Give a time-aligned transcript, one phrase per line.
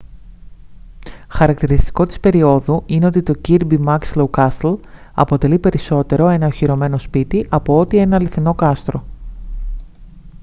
[1.27, 4.77] χαρακτηριστικό της περιόδου είναι το ότι το kirby muxloe castle
[5.13, 9.03] αποτελεί περισσότερο ένα οχυρωμένο σπίτι απ' ότι ένα αληθινό κάστρο